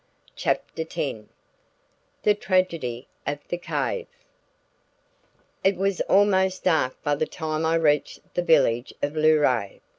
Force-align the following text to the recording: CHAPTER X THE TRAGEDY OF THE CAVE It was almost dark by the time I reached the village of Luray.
CHAPTER 0.35 0.81
X 0.89 0.95
THE 2.23 2.33
TRAGEDY 2.33 3.07
OF 3.27 3.37
THE 3.49 3.57
CAVE 3.59 4.07
It 5.63 5.75
was 5.77 6.01
almost 6.01 6.63
dark 6.63 6.99
by 7.03 7.13
the 7.13 7.27
time 7.27 7.67
I 7.67 7.75
reached 7.75 8.33
the 8.33 8.41
village 8.41 8.95
of 9.03 9.15
Luray. 9.15 9.79